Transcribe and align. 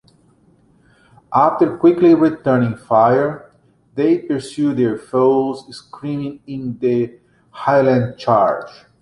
After 1.31 1.77
quickly 1.77 2.15
returning 2.15 2.75
fire, 2.75 3.51
they 3.93 4.17
pursued 4.17 4.77
their 4.77 4.97
foes, 4.97 5.63
screaming 5.77 6.39
in 6.47 6.79
the 6.79 7.19
"Highland 7.51 8.17
charge". 8.17 8.87